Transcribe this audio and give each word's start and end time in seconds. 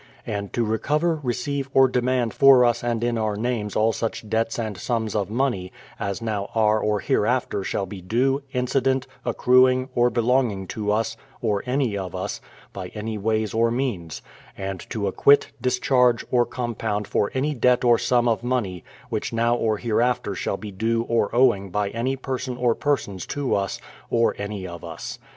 And 0.25 0.51
to 0.53 0.65
recover, 0.65 1.19
receive, 1.21 1.69
and 1.75 1.91
demand 1.93 2.33
for 2.33 2.65
us 2.65 2.83
and 2.83 3.03
in 3.03 3.19
our 3.19 3.35
names 3.37 3.75
all 3.75 3.93
such 3.93 4.27
debts 4.27 4.57
and 4.57 4.75
sums 4.75 5.13
of 5.13 5.29
money, 5.29 5.71
as 5.99 6.23
now 6.23 6.49
are 6.55 6.79
or 6.79 7.01
hereafter 7.01 7.63
shall 7.63 7.85
be 7.85 8.01
due, 8.01 8.41
incident, 8.51 9.05
accruing, 9.23 9.89
or 9.93 10.09
belonging 10.09 10.65
to 10.69 10.91
us, 10.91 11.17
or 11.39 11.61
any 11.67 11.95
of 11.95 12.15
us, 12.15 12.41
by 12.73 12.87
any 12.95 13.19
ways 13.19 13.53
or 13.53 13.69
means; 13.69 14.23
and 14.57 14.89
to 14.89 15.05
acquit, 15.05 15.51
dis 15.61 15.77
charge, 15.77 16.25
or 16.31 16.47
compound 16.47 17.07
for 17.07 17.29
any 17.35 17.53
debt 17.53 17.83
or 17.83 17.99
sum 17.99 18.27
of 18.27 18.43
money, 18.43 18.83
which 19.11 19.31
nov/ 19.31 19.61
or 19.61 19.77
hereafter 19.77 20.33
shall 20.33 20.57
be 20.57 20.71
due 20.71 21.03
or 21.03 21.29
owing 21.31 21.69
by 21.69 21.89
any 21.89 22.15
person 22.15 22.57
or 22.57 22.73
persons 22.73 23.27
to 23.27 23.53
us, 23.53 23.79
or 24.09 24.33
any 24.39 24.65
of 24.65 24.83
us. 24.83 25.19